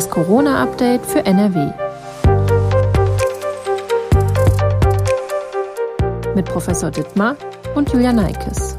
[0.00, 1.72] Das Corona-Update für NRW.
[6.34, 7.36] Mit Professor Dittmar
[7.74, 8.78] und Julia Neikes.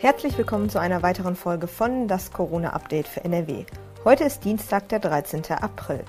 [0.00, 3.64] Herzlich willkommen zu einer weiteren Folge von Das Corona-Update für NRW.
[4.04, 5.42] Heute ist Dienstag, der 13.
[5.50, 6.04] April.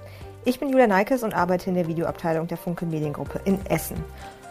[0.46, 3.98] Ich bin Julia Neikes und arbeite in der Videoabteilung der Funke Mediengruppe in Essen.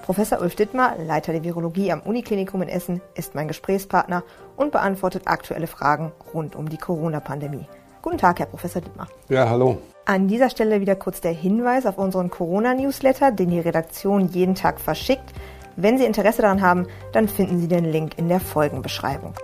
[0.09, 4.23] Professor Ulf Dittmar, Leiter der Virologie am Uniklinikum in Essen, ist mein Gesprächspartner
[4.57, 7.67] und beantwortet aktuelle Fragen rund um die Corona-Pandemie.
[8.01, 9.09] Guten Tag, Herr Professor Dittmar.
[9.29, 9.77] Ja, hallo.
[10.07, 14.81] An dieser Stelle wieder kurz der Hinweis auf unseren Corona-Newsletter, den die Redaktion jeden Tag
[14.81, 15.35] verschickt.
[15.77, 19.35] Wenn Sie Interesse daran haben, dann finden Sie den Link in der Folgenbeschreibung.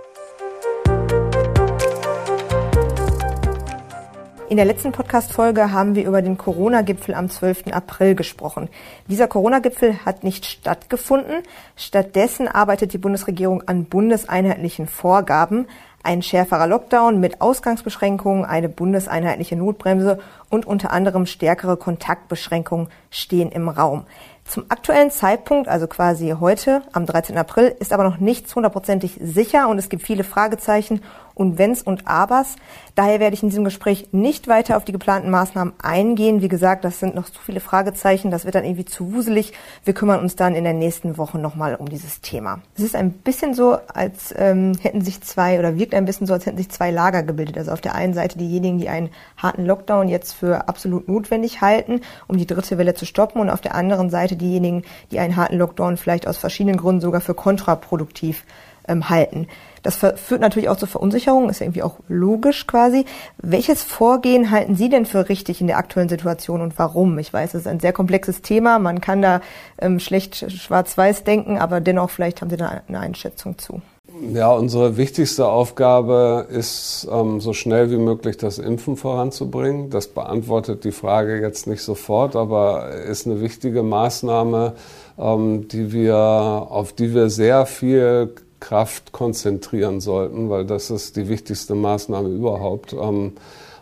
[4.55, 7.73] In der letzten Podcast-Folge haben wir über den Corona-Gipfel am 12.
[7.73, 8.69] April gesprochen.
[9.09, 11.43] Dieser Corona-Gipfel hat nicht stattgefunden.
[11.75, 15.67] Stattdessen arbeitet die Bundesregierung an bundeseinheitlichen Vorgaben.
[16.03, 23.67] Ein schärferer Lockdown mit Ausgangsbeschränkungen, eine bundeseinheitliche Notbremse und unter anderem stärkere Kontaktbeschränkungen stehen im
[23.67, 24.05] Raum.
[24.45, 27.35] Zum aktuellen Zeitpunkt, also quasi heute, am 13.
[27.35, 31.01] April, ist aber noch nichts hundertprozentig sicher und es gibt viele Fragezeichen
[31.35, 32.55] und Wenns und Abers.
[32.95, 36.41] Daher werde ich in diesem Gespräch nicht weiter auf die geplanten Maßnahmen eingehen.
[36.41, 39.51] Wie gesagt, das sind noch zu viele Fragezeichen, das wird dann irgendwie zu wuselig.
[39.83, 42.61] Wir kümmern uns dann in der nächsten Woche nochmal um dieses Thema.
[42.77, 46.33] Es ist ein bisschen so, als ähm, hätten sich zwei, oder wirkt ein bisschen so,
[46.33, 47.57] als hätten sich zwei Lager gebildet.
[47.57, 52.01] Also auf der einen Seite diejenigen, die einen harten Lockdown jetzt für absolut notwendig halten,
[52.27, 55.57] um die dritte Welle zu stoppen und auf der anderen Seite diejenigen, die einen harten
[55.57, 58.43] Lockdown vielleicht aus verschiedenen Gründen sogar für kontraproduktiv
[58.87, 59.47] ähm, halten.
[59.83, 63.05] Das führt natürlich auch zur Verunsicherung, ist irgendwie auch logisch quasi.
[63.37, 67.19] Welches Vorgehen halten Sie denn für richtig in der aktuellen Situation und warum?
[67.19, 69.41] Ich weiß, es ist ein sehr komplexes Thema, man kann da
[69.79, 73.81] ähm, schlecht schwarz-weiß denken, aber dennoch vielleicht haben Sie da eine Einschätzung zu.
[74.21, 79.89] Ja, unsere wichtigste Aufgabe ist, ähm, so schnell wie möglich das Impfen voranzubringen.
[79.89, 84.73] Das beantwortet die Frage jetzt nicht sofort, aber ist eine wichtige Maßnahme,
[85.19, 91.27] ähm, die wir, auf die wir sehr viel Kraft konzentrieren sollten, weil das ist die
[91.27, 92.93] wichtigste Maßnahme überhaupt.
[92.93, 93.33] Ähm,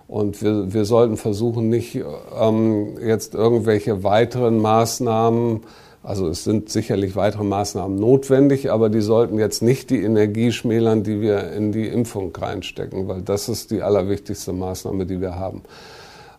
[0.08, 2.02] und wir, wir sollten versuchen, nicht
[2.40, 5.62] ähm, jetzt irgendwelche weiteren Maßnahmen,
[6.04, 11.04] also es sind sicherlich weitere Maßnahmen notwendig, aber die sollten jetzt nicht die Energie schmälern,
[11.04, 15.62] die wir in die Impfung reinstecken, weil das ist die allerwichtigste Maßnahme, die wir haben.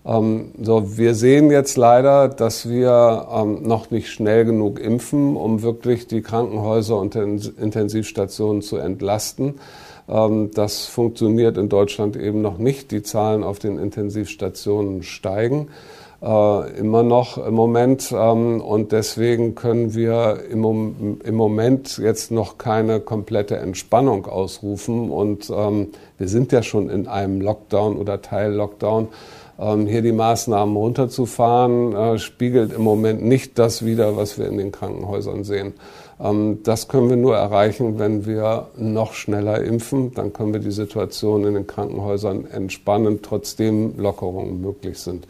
[0.05, 5.63] Ähm, so, wir sehen jetzt leider, dass wir ähm, noch nicht schnell genug impfen, um
[5.63, 9.55] wirklich die Krankenhäuser und Intensivstationen zu entlasten.
[10.11, 12.91] Ähm, das funktioniert in Deutschland eben noch nicht.
[12.91, 15.69] Die Zahlen auf den Intensivstationen steigen
[16.25, 18.13] äh, immer noch im Moment.
[18.17, 25.11] Ähm, und deswegen können wir im, Moment jetzt noch keine komplette Entspannung ausrufen.
[25.11, 29.09] Und ähm, wir sind ja schon in einem Lockdown oder Teil-Lockdown.
[29.59, 34.57] Ähm, hier die Maßnahmen runterzufahren, äh, spiegelt im Moment nicht das wider, was wir in
[34.57, 35.75] den Krankenhäusern sehen.
[36.63, 40.15] Das können wir nur erreichen, wenn wir noch schneller impfen.
[40.15, 45.27] Dann können wir die Situation in den Krankenhäusern entspannen, trotzdem Lockerungen möglich sind.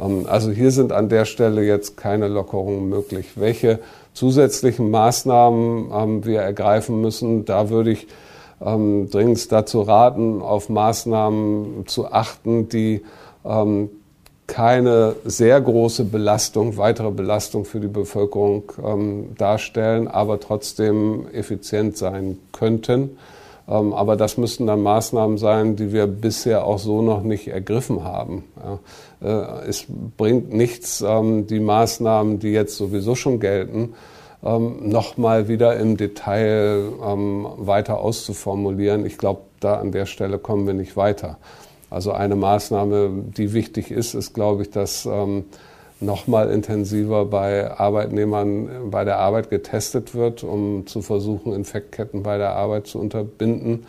[0.00, 3.32] Ähm, also hier sind an der Stelle jetzt keine Lockerungen möglich.
[3.36, 3.78] Welche
[4.14, 8.08] zusätzlichen Maßnahmen wir ergreifen müssen, da würde ich
[8.62, 13.00] dringend dazu raten, auf Maßnahmen zu achten, die
[13.42, 13.88] ähm,
[14.50, 22.36] keine sehr große Belastung, weitere Belastung für die Bevölkerung ähm, darstellen, aber trotzdem effizient sein
[22.52, 23.16] könnten.
[23.70, 28.02] Ähm, aber das müssten dann Maßnahmen sein, die wir bisher auch so noch nicht ergriffen
[28.02, 28.44] haben.
[29.22, 29.28] Äh,
[29.68, 29.86] es
[30.16, 33.94] bringt nichts, ähm, die Maßnahmen, die jetzt sowieso schon gelten,
[34.42, 39.06] ähm, nochmal wieder im Detail ähm, weiter auszuformulieren.
[39.06, 41.38] Ich glaube, da an der Stelle kommen wir nicht weiter.
[41.90, 45.08] Also eine Maßnahme, die wichtig ist, ist, glaube ich, dass
[46.00, 52.56] nochmal intensiver bei Arbeitnehmern bei der Arbeit getestet wird, um zu versuchen, Infektketten bei der
[52.56, 53.86] Arbeit zu unterbinden.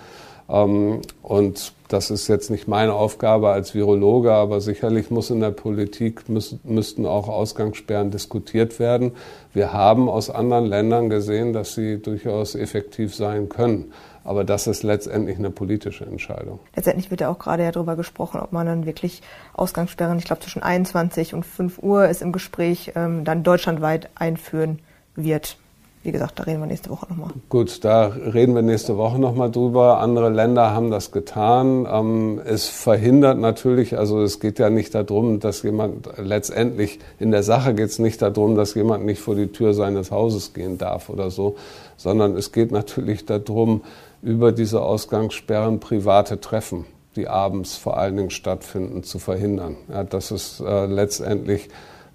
[0.49, 5.51] Ähm, und das ist jetzt nicht meine Aufgabe als Virologe, aber sicherlich muss in der
[5.51, 6.23] Politik
[6.63, 9.11] müssten auch Ausgangssperren diskutiert werden.
[9.53, 13.91] Wir haben aus anderen Ländern gesehen, dass sie durchaus effektiv sein können.
[14.23, 16.59] Aber das ist letztendlich eine politische Entscheidung.
[16.75, 19.21] Letztendlich wird ja auch gerade ja darüber gesprochen, ob man dann wirklich
[19.53, 24.79] Ausgangssperren, ich glaube zwischen 21 und 5 Uhr ist im Gespräch, ähm, dann deutschlandweit einführen
[25.15, 25.57] wird.
[26.03, 27.29] Wie gesagt, da reden wir nächste Woche nochmal.
[27.49, 29.99] Gut, da reden wir nächste Woche nochmal drüber.
[29.99, 31.87] Andere Länder haben das getan.
[31.91, 37.43] Ähm, es verhindert natürlich, also es geht ja nicht darum, dass jemand letztendlich, in der
[37.43, 41.09] Sache geht es nicht darum, dass jemand nicht vor die Tür seines Hauses gehen darf
[41.09, 41.55] oder so,
[41.97, 43.81] sondern es geht natürlich darum,
[44.23, 49.77] über diese Ausgangssperren private Treffen, die abends vor allen Dingen stattfinden, zu verhindern.
[49.87, 51.69] Ja, das ist äh, letztendlich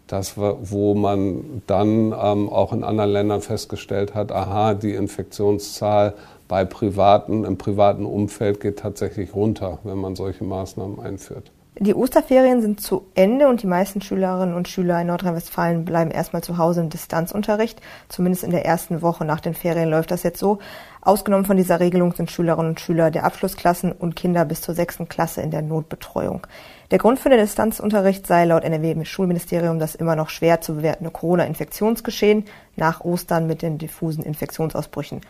[0.06, 6.14] das, wo man dann ähm, auch in anderen Ländern festgestellt hat, aha, die Infektionszahl
[6.49, 11.50] bei privaten, im privaten Umfeld geht tatsächlich runter, wenn man solche Maßnahmen einführt.
[11.79, 16.43] Die Osterferien sind zu Ende und die meisten Schülerinnen und Schüler in Nordrhein-Westfalen bleiben erstmal
[16.43, 17.82] zu Hause im Distanzunterricht.
[18.09, 20.59] Zumindest in der ersten Woche nach den Ferien läuft das jetzt so.
[21.02, 25.06] Ausgenommen von dieser Regelung sind Schülerinnen und Schüler der Abschlussklassen und Kinder bis zur sechsten
[25.06, 26.47] Klasse in der Notbetreuung.
[26.93, 32.44] Der Grund für den Distanzunterricht sei laut NRW-Schulministerium das immer noch schwer zu bewertende Corona-Infektionsgeschehen
[32.77, 35.21] nach Ostern mit den diffusen Infektionsausbrüchen.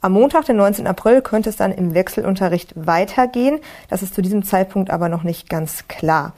[0.00, 0.86] Am Montag, den 19.
[0.86, 3.58] April, könnte es dann im Wechselunterricht weitergehen.
[3.88, 6.32] Das ist zu diesem Zeitpunkt aber noch nicht ganz klar.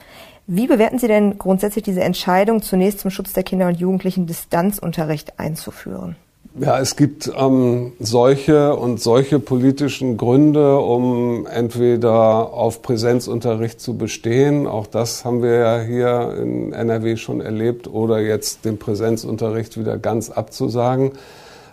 [0.47, 5.39] Wie bewerten Sie denn grundsätzlich diese Entscheidung, zunächst zum Schutz der Kinder und Jugendlichen Distanzunterricht
[5.39, 6.15] einzuführen?
[6.55, 14.67] Ja, es gibt ähm, solche und solche politischen Gründe, um entweder auf Präsenzunterricht zu bestehen.
[14.67, 19.97] Auch das haben wir ja hier in NRW schon erlebt oder jetzt den Präsenzunterricht wieder
[19.97, 21.13] ganz abzusagen.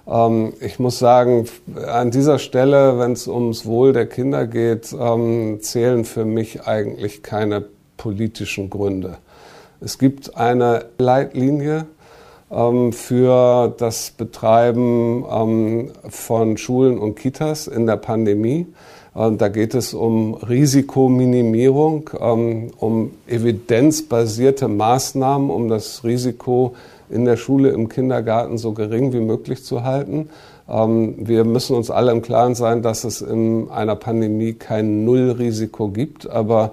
[0.08, 1.44] Ähm, ich muss sagen,
[1.86, 7.22] an dieser Stelle, wenn es ums Wohl der Kinder geht, ähm, zählen für mich eigentlich
[7.22, 7.66] keine
[7.98, 9.18] politischen Gründe.
[9.82, 11.86] Es gibt eine Leitlinie,
[12.50, 18.67] für das Betreiben ähm, von Schulen und Kitas in der Pandemie.
[19.12, 26.75] Da geht es um Risikominimierung, ähm, um evidenzbasierte Maßnahmen, um das Risiko
[27.08, 30.29] in der Schule, im Kindergarten so gering wie möglich zu halten.
[30.69, 36.31] Wir müssen uns alle im Klaren sein, dass es in einer Pandemie kein Nullrisiko gibt.
[36.31, 36.70] Aber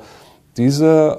[0.58, 1.18] diese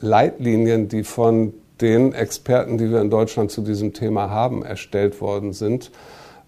[0.00, 5.52] Leitlinien, die von den Experten, die wir in Deutschland zu diesem Thema haben, erstellt worden
[5.52, 5.90] sind,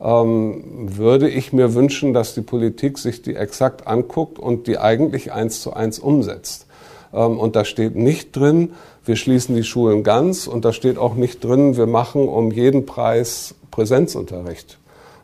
[0.01, 0.63] ähm,
[0.97, 5.61] würde ich mir wünschen, dass die Politik sich die exakt anguckt und die eigentlich eins
[5.61, 6.67] zu eins umsetzt.
[7.13, 8.73] Ähm, und da steht nicht drin,
[9.05, 12.87] wir schließen die Schulen ganz und da steht auch nicht drin, wir machen um jeden
[12.87, 14.79] Preis Präsenzunterricht.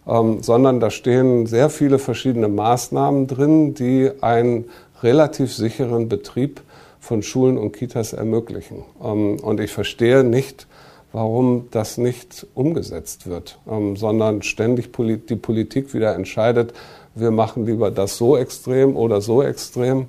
[0.07, 4.67] Ähm, sondern da stehen sehr viele verschiedene Maßnahmen drin, die einen
[5.03, 6.61] relativ sicheren Betrieb
[7.05, 8.83] von Schulen und Kitas ermöglichen.
[9.03, 10.67] Ähm, und ich verstehe nicht,
[11.13, 16.73] warum das nicht umgesetzt wird, ähm, sondern ständig die Politik wieder entscheidet,
[17.15, 20.07] wir machen lieber das so extrem oder so extrem.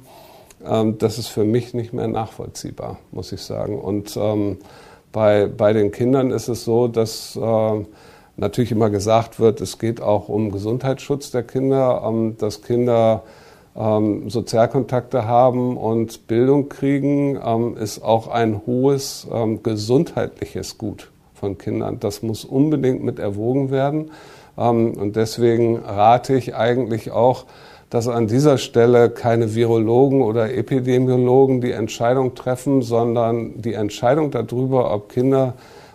[0.66, 3.78] Ähm, das ist für mich nicht mehr nachvollziehbar, muss ich sagen.
[3.78, 4.18] Und
[5.12, 7.86] bei, bei den Kindern ist es so, dass äh,
[8.36, 13.24] natürlich immer gesagt wird, es geht auch um Gesundheitsschutz der Kinder, dass Kinder
[13.76, 21.58] ähm, Sozialkontakte haben und Bildung kriegen, ähm, ist auch ein hohes ähm, gesundheitliches Gut von
[21.58, 22.00] Kindern.
[22.00, 24.12] Das muss unbedingt mit erwogen werden.
[24.58, 27.46] Ähm, und deswegen rate ich eigentlich auch,
[27.90, 34.94] dass an dieser Stelle keine Virologen oder Epidemiologen die Entscheidung treffen, sondern die Entscheidung darüber,
[34.94, 35.54] ob Kinder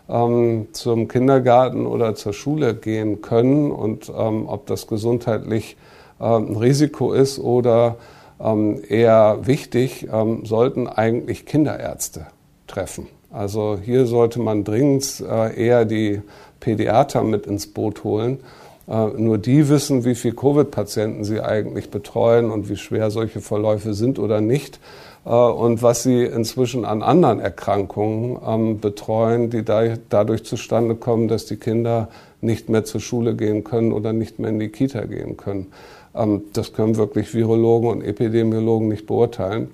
[0.08, 5.86] ähm, zum Kindergarten oder zur Schule gehen können und ähm, ob das gesundheitlich ähm,
[6.24, 7.96] ein Risiko ist oder
[8.40, 12.26] ähm, eher wichtig, ähm, sollten eigentlich Kinderärzte
[12.66, 13.06] treffen.
[13.32, 16.20] Also hier sollte man dringend äh, eher die
[16.58, 18.40] Pädiater mit ins Boot holen.
[18.88, 23.94] Äh, nur die wissen, wie viele Covid-Patienten sie eigentlich betreuen und wie schwer solche Verläufe
[23.94, 24.80] sind oder nicht
[25.24, 31.56] äh, und was sie inzwischen an anderen Erkrankungen betreuen, die dadurch zustande kommen, dass die
[31.56, 32.08] Kinder
[32.40, 35.66] nicht mehr zur Schule gehen können oder nicht mehr in die Kita gehen können.
[36.14, 39.70] Ähm, das können wirklich Virologen und Epidemiologen nicht beurteilen.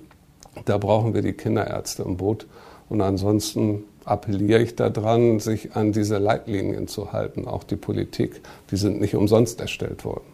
[0.65, 2.47] Da brauchen wir die Kinderärzte im Boot.
[2.89, 8.41] Und ansonsten appelliere ich daran, sich an diese Leitlinien zu halten, auch die Politik.
[8.71, 10.25] Die sind nicht umsonst erstellt worden.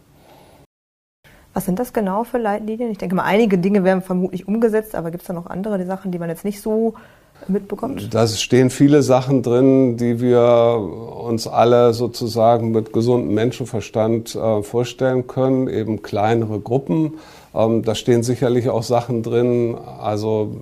[1.53, 2.91] Was sind das genau für Leitlinien?
[2.91, 6.11] Ich denke mal, einige Dinge werden vermutlich umgesetzt, aber gibt es da noch andere Sachen,
[6.11, 6.95] die man jetzt nicht so
[7.47, 8.13] mitbekommt?
[8.13, 10.77] Da stehen viele Sachen drin, die wir
[11.23, 17.13] uns alle sozusagen mit gesundem Menschenverstand äh, vorstellen können, eben kleinere Gruppen.
[17.55, 20.55] Ähm, da stehen sicherlich auch Sachen drin, also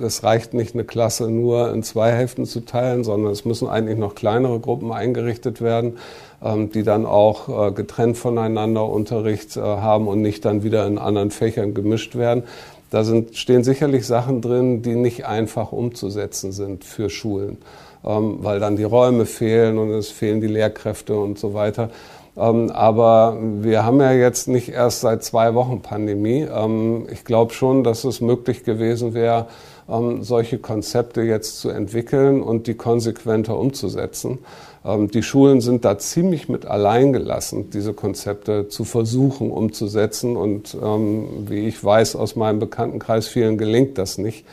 [0.00, 3.98] es reicht nicht, eine Klasse nur in zwei Hälften zu teilen, sondern es müssen eigentlich
[3.98, 5.98] noch kleinere Gruppen eingerichtet werden,
[6.42, 10.98] ähm, die dann auch äh, getrennt voneinander Unterricht äh, haben und nicht dann wieder in
[10.98, 12.44] anderen Fächern gemischt werden.
[12.92, 17.56] Da sind, stehen sicherlich Sachen drin, die nicht einfach umzusetzen sind für Schulen,
[18.04, 21.88] ähm, weil dann die Räume fehlen und es fehlen die Lehrkräfte und so weiter.
[22.36, 26.42] Ähm, aber wir haben ja jetzt nicht erst seit zwei Wochen Pandemie.
[26.42, 29.46] Ähm, ich glaube schon, dass es möglich gewesen wäre,
[29.88, 34.40] ähm, solche Konzepte jetzt zu entwickeln und die konsequenter umzusetzen.
[34.84, 40.36] Ähm, die Schulen sind da ziemlich mit allein gelassen, diese Konzepte zu versuchen umzusetzen.
[40.36, 44.44] Und ähm, wie ich weiß aus meinem Bekanntenkreis, vielen gelingt das nicht,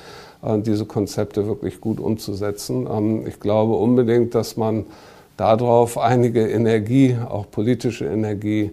[0.44, 2.88] äh, diese Konzepte wirklich gut umzusetzen.
[2.92, 4.86] Ähm, ich glaube unbedingt, dass man
[5.38, 8.72] darauf einige Energie, auch politische Energie,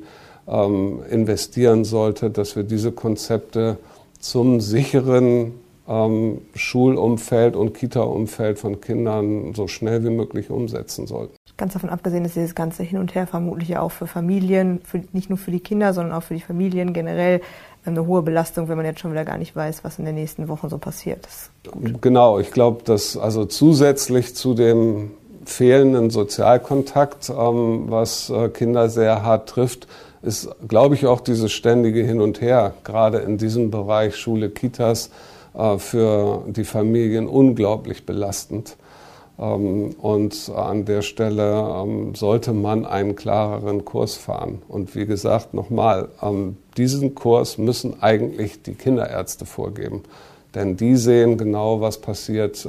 [1.10, 3.78] investieren sollte, dass wir diese Konzepte
[4.20, 5.54] zum sicheren
[6.54, 11.34] Schulumfeld und Kita-Umfeld von Kindern so schnell wie möglich umsetzen sollten.
[11.56, 15.02] Ganz davon abgesehen ist dieses ganze Hin und Her vermutlich ja auch für Familien, für,
[15.12, 17.40] nicht nur für die Kinder, sondern auch für die Familien generell
[17.86, 20.48] eine hohe Belastung, wenn man jetzt schon wieder gar nicht weiß, was in den nächsten
[20.48, 21.26] Wochen so passiert.
[22.00, 25.12] Genau, ich glaube, dass also zusätzlich zu dem
[25.46, 29.86] fehlenden Sozialkontakt, ähm, was äh, Kinder sehr hart trifft,
[30.22, 35.10] ist, glaube ich, auch dieses ständige Hin und Her, gerade in diesem Bereich Schule, Kitas,
[35.54, 38.76] äh, für die Familien unglaublich belastend.
[39.38, 44.62] Ähm, und an der Stelle ähm, sollte man einen klareren Kurs fahren.
[44.69, 50.02] Und wie gesagt, nochmal, ähm, diesen Kurs müssen eigentlich die Kinderärzte vorgeben.
[50.55, 52.66] Denn die sehen genau, was passiert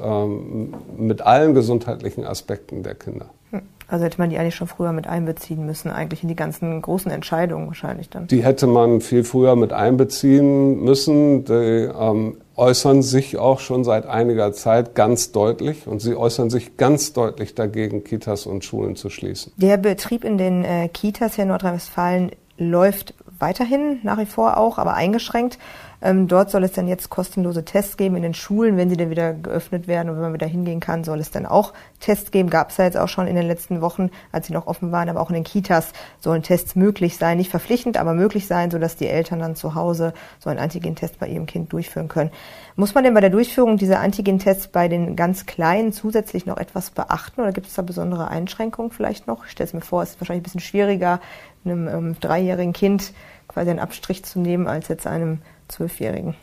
[0.98, 3.28] mit allen gesundheitlichen Aspekten der Kinder.
[3.52, 3.62] Hm.
[3.88, 7.10] Also hätte man die eigentlich schon früher mit einbeziehen müssen, eigentlich in die ganzen großen
[7.10, 8.28] Entscheidungen wahrscheinlich dann.
[8.28, 11.46] Die hätte man viel früher mit einbeziehen müssen.
[11.46, 16.76] Die ähm, äußern sich auch schon seit einiger Zeit ganz deutlich und sie äußern sich
[16.76, 19.54] ganz deutlich dagegen, Kitas und Schulen zu schließen.
[19.58, 24.80] Der Betrieb in den äh, Kitas hier in Nordrhein-Westfalen läuft weiterhin nach wie vor auch,
[24.80, 25.60] aber eingeschränkt.
[26.02, 29.10] Ähm, dort soll es dann jetzt kostenlose Tests geben in den Schulen, wenn sie dann
[29.10, 32.50] wieder geöffnet werden und wenn man wieder hingehen kann, soll es dann auch Tests geben.
[32.50, 35.10] Gab es ja jetzt auch schon in den letzten Wochen, als sie noch offen waren,
[35.10, 38.96] aber auch in den Kitas sollen Tests möglich sein, nicht verpflichtend, aber möglich sein, sodass
[38.96, 42.32] die Eltern dann zu Hause so einen Antigen-Test bei ihrem Kind durchführen können.
[42.76, 46.92] Muss man denn bei der Durchführung dieser Antigen-Tests bei den ganz Kleinen zusätzlich noch etwas
[46.92, 49.46] beachten oder gibt es da besondere Einschränkungen vielleicht noch?
[49.46, 51.20] Ich stelle es mir vor, es ist wahrscheinlich ein bisschen schwieriger,
[51.66, 53.14] einem ähm, dreijährigen Kind
[53.48, 56.36] quasi einen Abstrich zu nehmen, als jetzt einem Zwölfjährigen?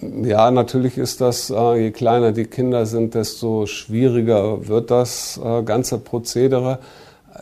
[0.00, 5.62] Ja, natürlich ist das, äh, je kleiner die Kinder sind, desto schwieriger wird das äh,
[5.62, 6.78] ganze Prozedere.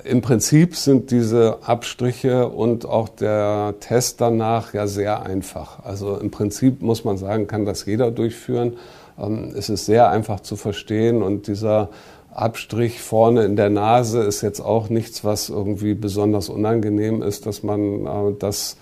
[0.04, 5.84] Im Prinzip sind diese Abstriche und auch der Test danach ja sehr einfach.
[5.84, 8.76] Also im Prinzip muss man sagen, kann das jeder durchführen.
[9.18, 11.88] Ähm, es ist sehr einfach zu verstehen und dieser
[12.32, 17.62] Abstrich vorne in der Nase ist jetzt auch nichts, was irgendwie besonders unangenehm ist, dass
[17.62, 18.76] man äh, das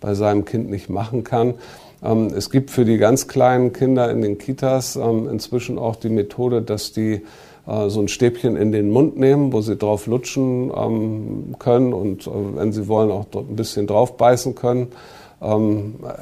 [0.00, 1.54] bei seinem Kind nicht machen kann.
[2.02, 6.08] Ähm, es gibt für die ganz kleinen Kinder in den Kitas ähm, inzwischen auch die
[6.08, 7.22] Methode, dass die
[7.66, 12.26] äh, so ein Stäbchen in den Mund nehmen, wo sie drauf lutschen ähm, können und
[12.26, 14.88] äh, wenn sie wollen auch ein bisschen drauf beißen können.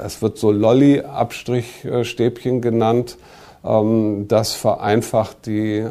[0.03, 3.19] Es wird so Lolly-Abstrichstäbchen genannt.
[3.63, 5.85] Das vereinfacht die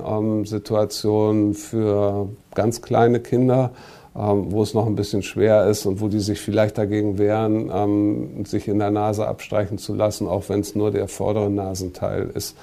[0.45, 3.69] Situation für ganz kleine Kinder.
[4.15, 7.69] Ähm, wo es noch ein bisschen schwer ist und wo die sich vielleicht dagegen wehren,
[7.71, 12.27] ähm, sich in der Nase abstreichen zu lassen, auch wenn es nur der vordere Nasenteil
[12.33, 12.57] ist.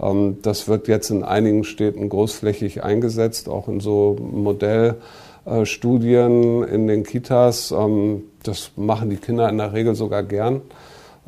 [0.00, 7.04] Ähm, das wird jetzt in einigen Städten großflächig eingesetzt, auch in so Modellstudien in den
[7.04, 7.74] Kitas.
[8.42, 10.62] das machen die Kinder in der Regel sogar gern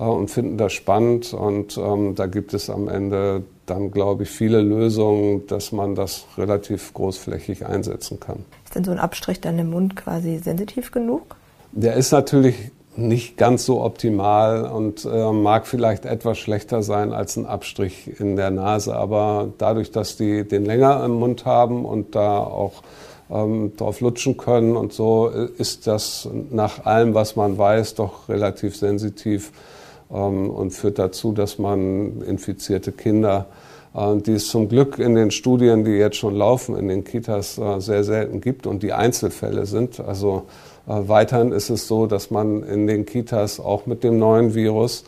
[0.07, 1.35] und finden das spannend.
[1.35, 6.95] Und da gibt es am Ende dann, glaube ich, viele Lösungen, dass man das relativ
[6.95, 8.45] großflächig einsetzen kann.
[8.65, 11.37] Ist denn so ein Abstrich dann im Mund quasi sensitiv genug?
[11.73, 17.37] Der ist natürlich nicht ganz so optimal und äh, mag vielleicht etwas schlechter sein als
[17.37, 22.17] ein Abstrich in der Nase, aber dadurch, dass die den länger im Mund haben und
[22.17, 22.83] da auch
[23.31, 28.77] ähm, drauf lutschen können und so, ist das nach allem, was man weiß, doch relativ
[28.77, 29.78] sensitiv ähm,
[30.09, 33.47] und führt dazu, dass man infizierte Kinder
[33.95, 37.59] äh, die es zum Glück in den Studien, die jetzt schon laufen, in den Kitas
[37.59, 40.01] äh, sehr selten gibt und die Einzelfälle sind.
[40.01, 40.45] Also
[40.87, 45.05] äh, weiterhin ist es so, dass man in den Kitas auch mit dem neuen Virus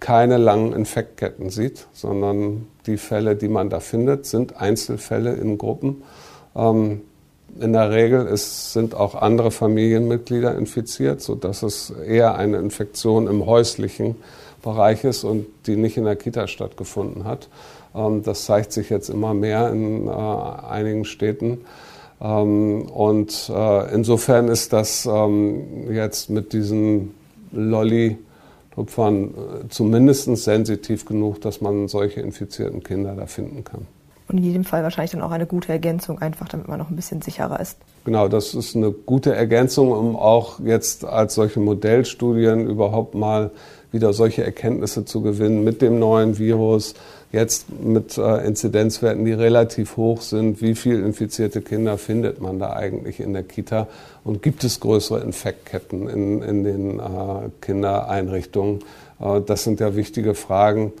[0.00, 6.02] keine langen Infektketten sieht, sondern die Fälle, die man da findet, sind Einzelfälle in Gruppen.
[7.60, 13.46] In der Regel ist, sind auch andere Familienmitglieder infiziert, sodass es eher eine Infektion im
[13.46, 14.16] häuslichen
[14.62, 17.48] Bereich ist und die nicht in der Kita stattgefunden hat.
[17.94, 21.58] Ähm, das zeigt sich jetzt immer mehr in äh, einigen Städten.
[22.20, 27.14] Ähm, und äh, insofern ist das ähm, jetzt mit diesen
[27.50, 28.18] Lolli
[28.74, 33.86] Tropf waren äh, zumindest sensitiv genug, dass man solche infizierten Kinder da finden kann.
[34.32, 36.96] Und in jedem Fall wahrscheinlich dann auch eine gute Ergänzung, einfach damit man noch ein
[36.96, 37.76] bisschen sicherer ist.
[38.04, 43.50] Genau, das ist eine gute Ergänzung, um auch jetzt als solche Modellstudien überhaupt mal
[43.92, 46.94] wieder solche Erkenntnisse zu gewinnen mit dem neuen Virus,
[47.30, 50.62] jetzt mit äh, Inzidenzwerten, die relativ hoch sind.
[50.62, 53.86] Wie viele infizierte Kinder findet man da eigentlich in der Kita?
[54.24, 58.80] Und gibt es größere Infektketten in, in den äh, Kindereinrichtungen?
[59.20, 60.92] Äh, das sind ja wichtige Fragen.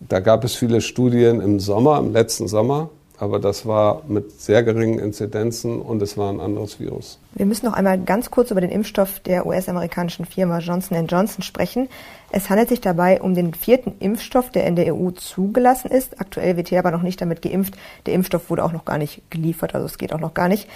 [0.00, 4.62] Da gab es viele Studien im Sommer, im letzten Sommer, aber das war mit sehr
[4.62, 7.18] geringen Inzidenzen und es war ein anderes Virus.
[7.34, 11.88] Wir müssen noch einmal ganz kurz über den Impfstoff der US-amerikanischen Firma Johnson Johnson sprechen.
[12.30, 16.20] Es handelt sich dabei um den vierten Impfstoff, der in der EU zugelassen ist.
[16.20, 17.74] Aktuell wird hier aber noch nicht damit geimpft.
[18.04, 20.68] Der Impfstoff wurde auch noch gar nicht geliefert, also es geht auch noch gar nicht.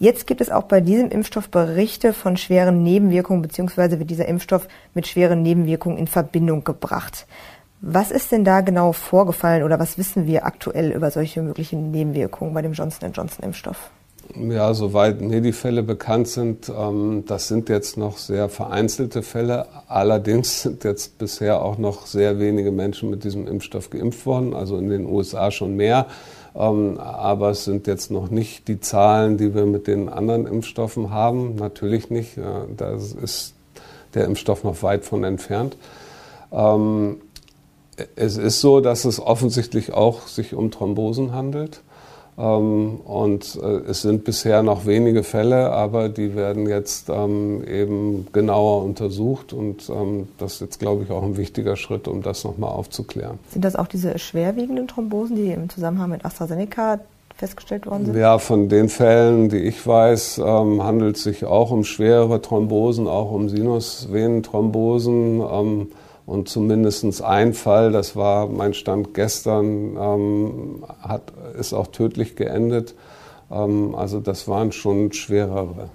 [0.00, 4.68] Jetzt gibt es auch bei diesem Impfstoff Berichte von schweren Nebenwirkungen, beziehungsweise wird dieser Impfstoff
[4.94, 7.26] mit schweren Nebenwirkungen in Verbindung gebracht.
[7.80, 12.52] Was ist denn da genau vorgefallen oder was wissen wir aktuell über solche möglichen Nebenwirkungen
[12.52, 13.90] bei dem Johnson Johnson Impfstoff?
[14.34, 19.66] Ja, soweit mir die Fälle bekannt sind, ähm, das sind jetzt noch sehr vereinzelte Fälle.
[19.86, 24.76] Allerdings sind jetzt bisher auch noch sehr wenige Menschen mit diesem Impfstoff geimpft worden, also
[24.76, 26.06] in den USA schon mehr.
[26.54, 31.10] Ähm, aber es sind jetzt noch nicht die Zahlen, die wir mit den anderen Impfstoffen
[31.10, 31.54] haben.
[31.54, 32.38] Natürlich nicht.
[32.76, 33.54] Da ist
[34.14, 35.76] der Impfstoff noch weit von entfernt.
[36.52, 37.18] Ähm,
[38.16, 41.82] es ist so, dass es offensichtlich auch sich um Thrombosen handelt.
[42.38, 48.28] Ähm, und äh, es sind bisher noch wenige Fälle, aber die werden jetzt ähm, eben
[48.32, 49.52] genauer untersucht.
[49.52, 53.40] Und ähm, das ist jetzt, glaube ich, auch ein wichtiger Schritt, um das nochmal aufzuklären.
[53.50, 57.00] Sind das auch diese schwerwiegenden Thrombosen, die im Zusammenhang mit AstraZeneca
[57.36, 58.16] festgestellt worden sind?
[58.16, 63.30] Ja, von den Fällen, die ich weiß, handelt es sich auch um schwere Thrombosen, auch
[63.30, 65.40] um Sinusvenenthrombosen.
[66.28, 72.94] Und zumindest ein Fall, das war mein Stand gestern, ähm, hat, ist auch tödlich geendet.
[73.50, 75.88] Ähm, also das waren schon schwerere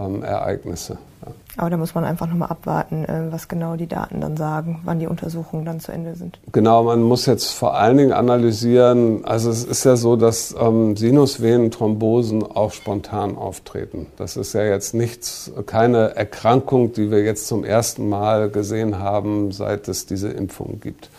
[0.00, 0.98] ähm, Ereignisse.
[1.24, 1.32] Ja.
[1.56, 4.98] Aber da muss man einfach nochmal abwarten, äh, was genau die Daten dann sagen, wann
[4.98, 6.38] die Untersuchungen dann zu Ende sind.
[6.52, 10.96] Genau, man muss jetzt vor allen Dingen analysieren, also es ist ja so, dass ähm,
[10.96, 14.06] Sinusvenenthrombosen auch spontan auftreten.
[14.16, 19.52] Das ist ja jetzt nichts, keine Erkrankung, die wir jetzt zum ersten Mal gesehen haben,
[19.52, 21.10] seit es diese Impfung gibt.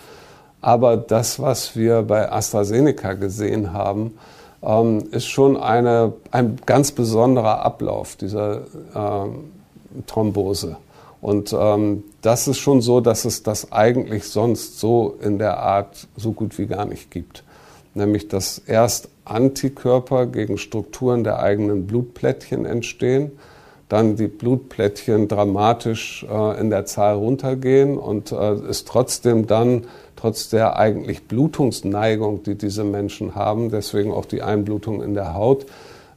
[0.61, 4.13] Aber das, was wir bei AstraZeneca gesehen haben,
[4.63, 8.61] ähm, ist schon eine, ein ganz besonderer Ablauf dieser
[8.95, 9.51] ähm,
[10.07, 10.77] Thrombose.
[11.21, 16.07] Und ähm, das ist schon so, dass es das eigentlich sonst so in der Art
[16.17, 17.43] so gut wie gar nicht gibt.
[17.93, 23.31] Nämlich, dass erst Antikörper gegen Strukturen der eigenen Blutplättchen entstehen,
[23.91, 30.49] dann die Blutplättchen dramatisch äh, in der Zahl runtergehen und äh, es trotzdem dann, trotz
[30.49, 35.65] der eigentlich Blutungsneigung, die diese Menschen haben, deswegen auch die Einblutung in der Haut,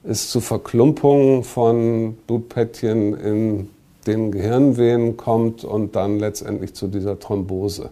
[0.05, 3.71] es zu Verklumpungen von Blutplättchen in
[4.07, 7.91] den Gehirnvenen kommt und dann letztendlich zu dieser Thrombose.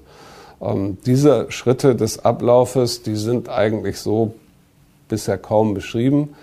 [0.60, 4.34] Ähm, diese Schritte des Ablaufes, die sind eigentlich so
[5.08, 6.36] bisher kaum beschrieben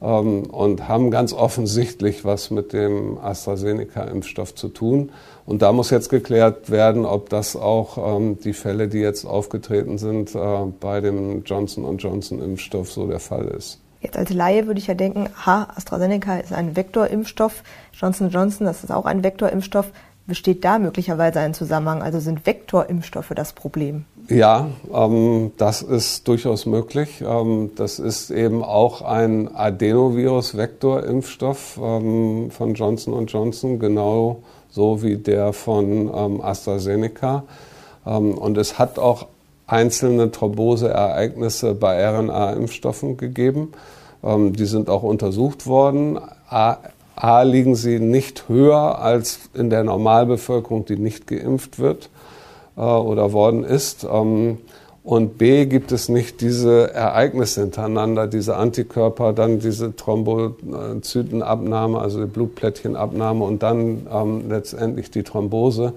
[0.00, 5.10] und haben ganz offensichtlich was mit dem AstraZeneca-Impfstoff zu tun.
[5.46, 9.96] Und da muss jetzt geklärt werden, ob das auch ähm, die Fälle, die jetzt aufgetreten
[9.96, 10.38] sind, äh,
[10.80, 13.80] bei dem Johnson Johnson-Impfstoff so der Fall ist.
[14.00, 18.84] Jetzt als Laie würde ich ja denken, ha, AstraZeneca ist ein Vektorimpfstoff, Johnson Johnson, das
[18.84, 19.90] ist auch ein Vektorimpfstoff.
[20.26, 22.02] Besteht da möglicherweise ein Zusammenhang?
[22.02, 24.04] Also sind Vektorimpfstoffe das Problem?
[24.28, 27.22] Ja, ähm, das ist durchaus möglich.
[27.24, 35.52] Ähm, das ist eben auch ein Adenovirus-Vektorimpfstoff ähm, von Johnson Johnson, genau so wie der
[35.52, 37.44] von ähm, AstraZeneca.
[38.04, 39.26] Ähm, und es hat auch
[39.68, 43.70] einzelne Thromboseereignisse bei RNA-Impfstoffen gegeben.
[44.24, 46.18] Ähm, die sind auch untersucht worden.
[46.50, 46.78] A,
[47.14, 52.10] A, liegen sie nicht höher als in der Normalbevölkerung, die nicht geimpft wird
[52.76, 54.06] äh, oder worden ist.
[54.10, 54.58] Ähm,
[55.06, 62.26] und B, gibt es nicht diese Ereignisse hintereinander, diese Antikörper, dann diese Thrombozytenabnahme, also die
[62.26, 65.92] Blutplättchenabnahme und dann ähm, letztendlich die Thrombose.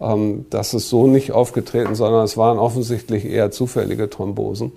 [0.00, 4.70] Ähm, das ist so nicht aufgetreten, sondern es waren offensichtlich eher zufällige Thrombosen.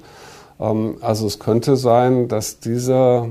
[0.60, 3.30] Ähm, also es könnte sein, dass diese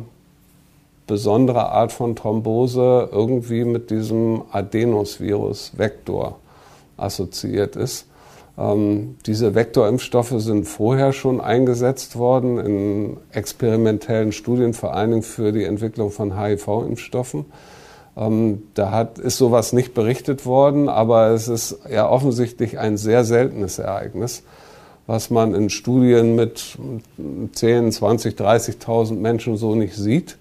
[1.08, 6.37] besondere Art von Thrombose irgendwie mit diesem Adenosvirus-Vektor
[6.96, 8.06] assoziiert ist.
[8.57, 15.53] Ähm, diese Vektorimpfstoffe sind vorher schon eingesetzt worden in experimentellen Studien, vor allen Dingen für
[15.53, 17.47] die Entwicklung von HIV-Impfstoffen.
[18.17, 23.25] Ähm, da hat, ist sowas nicht berichtet worden, aber es ist ja offensichtlich ein sehr
[23.25, 24.45] seltenes Ereignis,
[25.09, 26.79] was man in Studien mit
[27.53, 30.37] 10, 20, 30.000 Menschen so nicht sieht,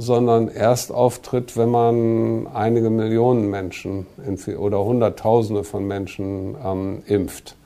[0.00, 4.06] sondern erst auftritt, wenn man einige Millionen Menschen
[4.58, 7.56] oder Hunderttausende von Menschen ähm, impft.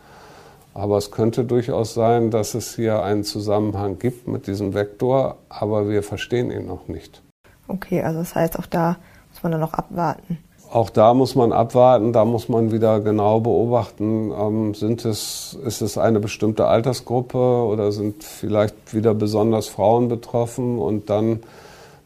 [0.75, 5.89] Aber es könnte durchaus sein, dass es hier einen Zusammenhang gibt mit diesem Vektor, aber
[5.89, 7.23] wir verstehen ihn noch nicht.
[7.69, 8.97] Okay, also das heißt, auch da
[9.31, 10.39] muss man dann noch abwarten.
[10.73, 15.83] Auch da muss man abwarten, da muss man wieder genau beobachten, ähm, sind es, ist
[15.83, 21.45] es eine bestimmte Altersgruppe oder sind vielleicht wieder besonders Frauen betroffen und dann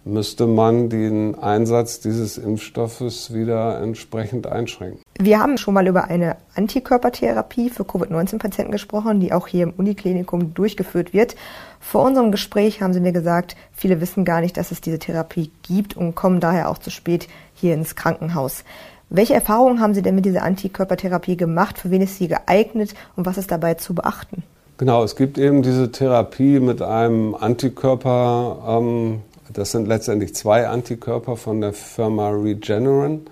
[0.04, 5.02] müsste man den Einsatz dieses Impfstoffes wieder entsprechend einschränken.
[5.18, 10.54] Wir haben schon mal über eine Antikörpertherapie für Covid-19-Patienten gesprochen, die auch hier im Uniklinikum
[10.54, 11.36] durchgeführt wird.
[11.80, 15.50] Vor unserem Gespräch haben Sie mir gesagt, viele wissen gar nicht, dass es diese Therapie
[15.62, 18.64] gibt und kommen daher auch zu spät hier ins Krankenhaus.
[19.10, 21.78] Welche Erfahrungen haben Sie denn mit dieser Antikörpertherapie gemacht?
[21.78, 24.42] Für wen ist sie geeignet und was ist dabei zu beachten?
[24.76, 31.36] Genau, es gibt eben diese Therapie mit einem Antikörper, ähm, das sind letztendlich zwei Antikörper
[31.36, 33.22] von der Firma Regeneron.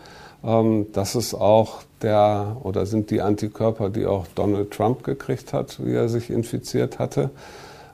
[0.44, 5.84] Ähm, das ist auch der oder sind die Antikörper, die auch Donald Trump gekriegt hat,
[5.84, 7.30] wie er sich infiziert hatte.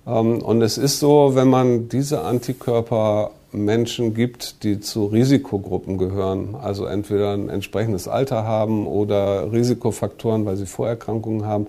[0.06, 6.54] Ähm, und es ist so, wenn man diese Antikörper Menschen gibt, die zu Risikogruppen gehören,
[6.60, 11.66] also entweder ein entsprechendes Alter haben oder Risikofaktoren, weil sie Vorerkrankungen haben,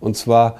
[0.00, 0.58] und zwar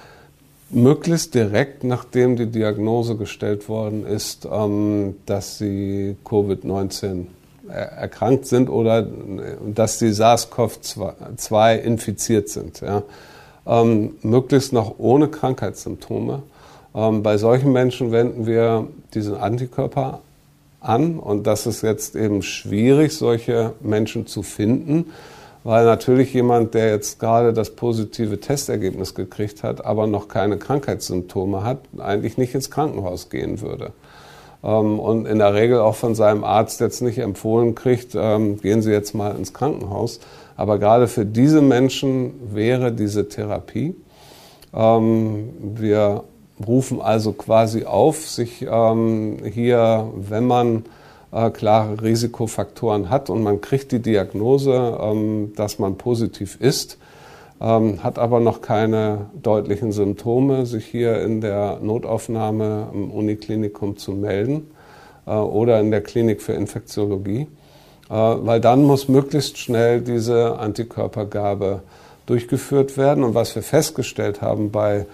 [0.75, 7.27] möglichst direkt, nachdem die Diagnose gestellt worden ist, ähm, dass sie Covid-19
[7.69, 9.07] erkrankt sind oder
[9.67, 12.81] dass sie SARS-CoV-2 infiziert sind.
[12.81, 13.03] Ja.
[13.67, 16.43] Ähm, möglichst noch ohne Krankheitssymptome.
[16.95, 20.21] Ähm, bei solchen Menschen wenden wir diesen Antikörper
[20.81, 25.07] an und das ist jetzt eben schwierig, solche Menschen zu finden
[25.65, 31.65] weil natürlich jemand, der jetzt gerade das positive Testergebnis gekriegt hat, aber noch keine Krankheitssymptome
[31.65, 33.93] hat, eigentlich nicht ins Krankenhaus gehen würde.
[34.63, 38.83] Ähm, und in der Regel auch von seinem Arzt jetzt nicht empfohlen kriegt, ähm, gehen
[38.83, 40.21] Sie jetzt mal ins Krankenhaus.
[40.57, 43.97] Aber gerade für diese Menschen wäre diese Therapie.
[44.75, 46.25] Ähm, wir
[46.65, 50.85] rufen also quasi auf, sich hier, wenn man
[51.35, 56.99] äh, klare Risikofaktoren hat und man kriegt die Diagnose, ähm, dass man positiv ist,
[57.61, 64.13] ähm, hat aber noch keine deutlichen Symptome, sich hier in der Notaufnahme im Uniklinikum zu
[64.13, 64.71] melden
[65.27, 67.49] äh, oder in der Klinik für Infektiologie,
[68.09, 71.83] äh, weil dann muss möglichst schnell diese Antikörpergabe
[72.27, 73.25] durchgeführt werden.
[73.25, 75.07] Und was wir festgestellt haben bei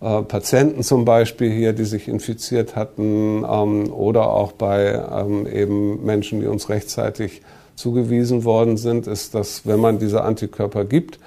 [0.00, 6.04] äh, Patienten zum Beispiel hier, die sich infiziert hatten ähm, oder auch bei ähm, eben
[6.04, 7.42] Menschen, die uns rechtzeitig
[7.76, 11.18] zugewiesen worden sind, ist, dass wenn man diese Antikörper gibt,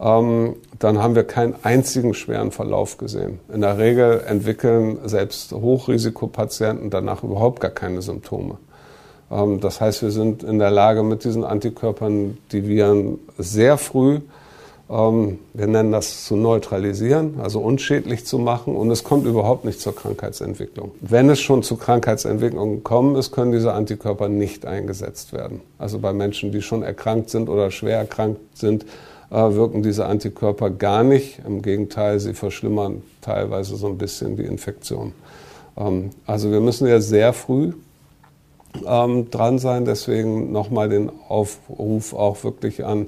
[0.00, 3.38] ähm, dann haben wir keinen einzigen schweren Verlauf gesehen.
[3.52, 8.56] In der Regel entwickeln selbst Hochrisikopatienten danach überhaupt gar keine Symptome.
[9.30, 14.20] Ähm, das heißt, wir sind in der Lage, mit diesen Antikörpern die Viren sehr früh
[14.90, 19.94] wir nennen das zu neutralisieren, also unschädlich zu machen und es kommt überhaupt nicht zur
[19.94, 20.90] Krankheitsentwicklung.
[21.00, 25.60] Wenn es schon zu Krankheitsentwicklung gekommen ist, können diese Antikörper nicht eingesetzt werden.
[25.78, 28.84] Also bei Menschen, die schon erkrankt sind oder schwer erkrankt sind,
[29.30, 31.38] äh, wirken diese Antikörper gar nicht.
[31.46, 35.12] Im Gegenteil, sie verschlimmern teilweise so ein bisschen die Infektion.
[35.76, 37.74] Ähm, also wir müssen ja sehr früh
[38.84, 43.06] ähm, dran sein, deswegen nochmal den Aufruf auch wirklich an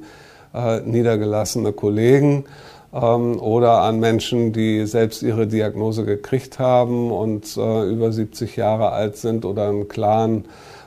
[0.55, 2.45] äh, niedergelassene Kollegen
[2.93, 8.91] ähm, oder an Menschen, die selbst ihre Diagnose gekriegt haben und äh, über 70 Jahre
[8.91, 10.45] alt sind oder einen klaren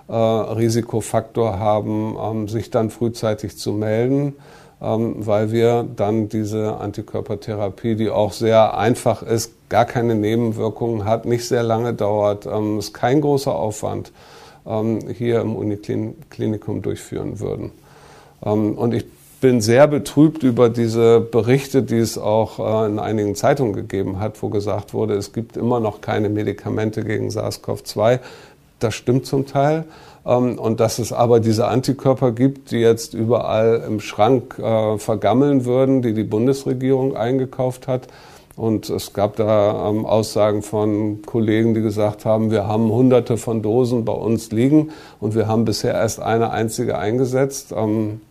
[0.08, 4.36] äh, Risikofaktor haben, ähm, sich dann frühzeitig zu melden,
[4.82, 11.26] ähm, weil wir dann diese Antikörpertherapie, die auch sehr einfach ist, gar keine Nebenwirkungen hat,
[11.26, 14.12] nicht sehr lange dauert, ähm, ist kein großer Aufwand,
[14.68, 17.72] ähm, hier im Uniklinikum durchführen würden.
[18.44, 19.06] Ähm, und ich
[19.46, 24.42] bin sehr betrübt über diese Berichte, die es auch äh, in einigen Zeitungen gegeben hat,
[24.42, 28.22] wo gesagt wurde, es gibt immer noch keine Medikamente gegen SARS-CoV-2.
[28.80, 29.86] Das stimmt zum Teil.
[30.26, 35.66] Ähm, und dass es aber diese Antikörper gibt, die jetzt überall im Schrank äh, vergammeln
[35.66, 38.08] würden, die die Bundesregierung eingekauft hat.
[38.56, 43.62] Und es gab da ähm, Aussagen von Kollegen, die gesagt haben, wir haben hunderte von
[43.62, 47.76] Dosen bei uns liegen und wir haben bisher erst eine einzige eingesetzt.
[47.78, 48.22] Ähm,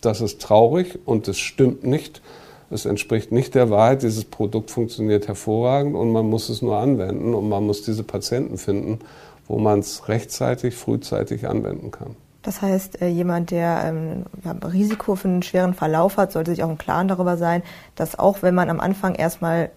[0.00, 2.22] das ist traurig und es stimmt nicht.
[2.70, 4.02] Es entspricht nicht der Wahrheit.
[4.02, 8.58] Dieses Produkt funktioniert hervorragend und man muss es nur anwenden und man muss diese Patienten
[8.58, 9.00] finden,
[9.46, 12.14] wo man es rechtzeitig, frühzeitig anwenden kann.
[12.42, 16.62] Das heißt, äh, jemand, der ähm, ja, Risiko für einen schweren Verlauf hat, sollte sich
[16.62, 17.62] auch im Klaren darüber sein,
[17.96, 19.70] dass auch wenn man am Anfang erstmal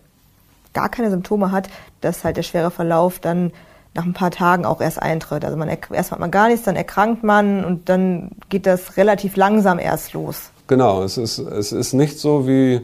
[0.73, 1.69] gar keine Symptome hat,
[2.01, 3.51] dass halt der schwere Verlauf dann
[3.93, 5.43] nach ein paar Tagen auch erst eintritt.
[5.43, 9.35] Also man erst hat man gar nichts, dann erkrankt man und dann geht das relativ
[9.35, 10.51] langsam erst los.
[10.67, 12.81] Genau, es ist, es ist nicht so wie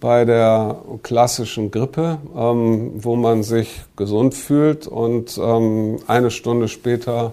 [0.00, 7.32] bei der klassischen Grippe, ähm, wo man sich gesund fühlt und ähm, eine Stunde später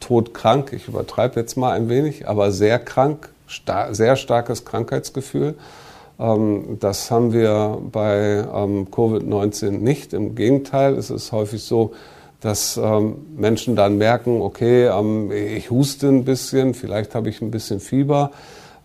[0.00, 5.56] todkrank, ich übertreibe jetzt mal ein wenig, aber sehr krank, star sehr starkes Krankheitsgefühl.
[6.18, 10.12] Ähm, das haben wir bei ähm, Covid-19 nicht.
[10.12, 11.92] Im Gegenteil, es ist häufig so,
[12.44, 17.50] dass ähm, Menschen dann merken, okay, ähm, ich huste ein bisschen, vielleicht habe ich ein
[17.50, 18.32] bisschen Fieber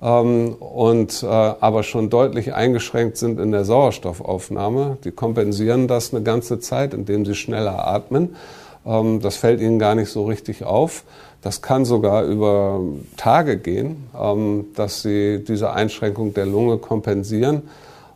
[0.01, 4.97] ähm, und äh, aber schon deutlich eingeschränkt sind in der Sauerstoffaufnahme.
[5.03, 8.37] Die kompensieren das eine ganze Zeit, indem sie schneller atmen.
[8.85, 11.03] Ähm, das fällt ihnen gar nicht so richtig auf.
[11.41, 12.79] Das kann sogar über
[13.17, 17.63] Tage gehen, ähm, dass sie diese Einschränkung der Lunge kompensieren.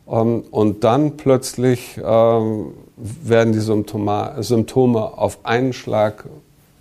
[0.10, 2.00] Ähm, und dann plötzlich
[3.24, 6.26] werden die Symptome, Symptome auf einen Schlag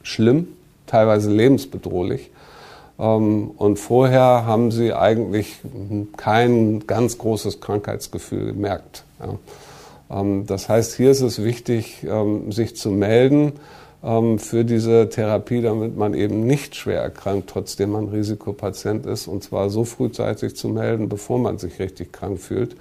[0.02, 0.48] schlimm,
[0.86, 2.30] teilweise lebensbedrohlich.
[2.98, 5.56] Ähm, und vorher haben sie eigentlich
[6.16, 9.04] kein ganz großes Krankheitsgefühl gemerkt.
[10.46, 12.06] Das heißt, hier ist es wichtig,
[12.50, 13.52] sich zu melden
[14.02, 19.70] für diese Therapie, damit man eben nicht schwer erkrankt, trotzdem man Risikopatient ist, und zwar
[19.70, 22.76] so frühzeitig zu melden, bevor man sich richtig krank fühlt.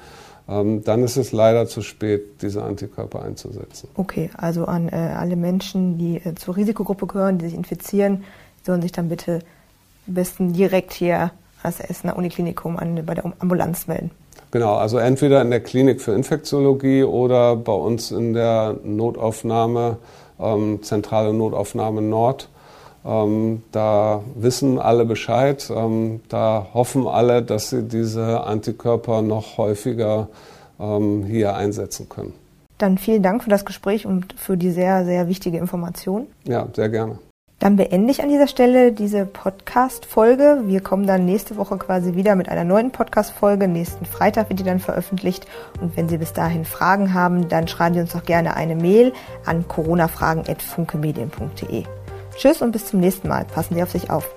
[0.51, 3.87] Dann ist es leider zu spät, diese Antikörper einzusetzen.
[3.95, 8.25] Okay, also an äh, alle Menschen, die äh, zur Risikogruppe gehören, die sich infizieren,
[8.65, 9.39] sollen sich dann bitte
[10.07, 11.31] am besten direkt hier
[11.63, 14.11] als Essener Uniklinikum an, bei der Ambulanz melden.
[14.51, 19.97] Genau, also entweder in der Klinik für Infektiologie oder bei uns in der Notaufnahme,
[20.37, 22.49] ähm, zentrale Notaufnahme Nord.
[23.05, 25.71] Ähm, da wissen alle Bescheid.
[25.75, 30.27] Ähm, da hoffen alle, dass sie diese Antikörper noch häufiger
[30.79, 32.33] ähm, hier einsetzen können.
[32.77, 36.27] Dann vielen Dank für das Gespräch und für die sehr, sehr wichtige Information.
[36.45, 37.19] Ja, sehr gerne.
[37.59, 40.63] Dann beende ich an dieser Stelle diese Podcast-Folge.
[40.65, 43.67] Wir kommen dann nächste Woche quasi wieder mit einer neuen Podcast-Folge.
[43.67, 45.45] Nächsten Freitag wird die dann veröffentlicht.
[45.79, 49.13] Und wenn Sie bis dahin Fragen haben, dann schreiben Sie uns doch gerne eine Mail
[49.45, 51.85] an coronafragen.funkemedien.de.
[52.41, 53.45] Tschüss und bis zum nächsten Mal.
[53.45, 54.27] Passen Sie auf sich auf.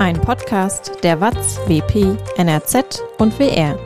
[0.00, 3.78] Ein Podcast der WAZ, WP, NRZ und WR.